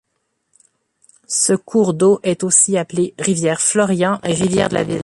Ce 1.27 1.53
cours 1.53 1.93
d'eau 1.93 2.19
est 2.23 2.43
aussi 2.43 2.71
désigné 2.73 3.13
Rivière 3.19 3.61
Florian 3.61 4.19
et 4.23 4.33
Rivière 4.33 4.67
de 4.69 4.73
la 4.73 4.83
Ville. 4.83 4.99